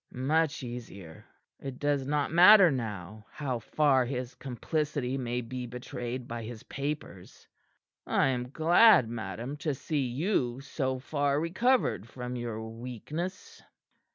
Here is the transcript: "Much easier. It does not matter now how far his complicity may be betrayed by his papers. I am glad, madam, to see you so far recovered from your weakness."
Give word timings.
"Much 0.11 0.63
easier. 0.63 1.23
It 1.59 1.77
does 1.77 2.07
not 2.07 2.31
matter 2.31 2.71
now 2.71 3.27
how 3.29 3.59
far 3.59 4.03
his 4.03 4.33
complicity 4.33 5.15
may 5.15 5.41
be 5.41 5.67
betrayed 5.67 6.27
by 6.27 6.41
his 6.41 6.63
papers. 6.63 7.47
I 8.07 8.29
am 8.29 8.49
glad, 8.49 9.07
madam, 9.07 9.57
to 9.57 9.75
see 9.75 10.07
you 10.07 10.59
so 10.59 10.97
far 10.97 11.39
recovered 11.39 12.07
from 12.09 12.35
your 12.35 12.67
weakness." 12.67 13.61